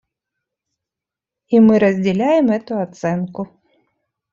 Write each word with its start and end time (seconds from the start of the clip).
И 1.49 1.59
мы 1.59 1.77
разделяем 1.77 2.49
эту 2.49 2.79
оценку. 2.81 3.61